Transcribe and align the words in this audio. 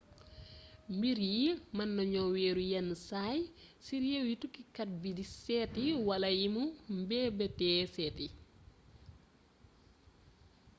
mbir 0.95 1.17
yii 1.31 1.51
meena 1.75 2.03
gno 2.09 2.21
wééru 2.33 2.63
yénn 2.71 2.89
say 3.07 3.37
ci 3.83 3.93
rééw 4.03 4.25
yi 4.29 4.35
tukki 4.41 4.61
kat 4.75 4.89
bi 5.01 5.09
sééti 5.43 5.85
wala 6.07 6.29
yimu 6.39 6.63
meebeetee 7.07 7.81
sééti 7.93 8.27